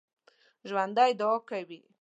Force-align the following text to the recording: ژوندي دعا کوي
ژوندي 0.69 1.11
دعا 1.19 1.33
کوي 1.49 1.79